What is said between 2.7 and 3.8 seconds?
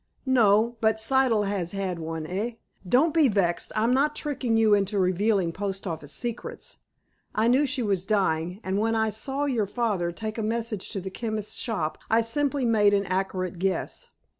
Don't be vexed.